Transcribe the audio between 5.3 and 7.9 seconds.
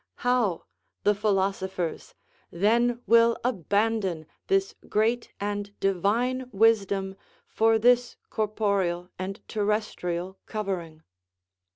and divine wisdom for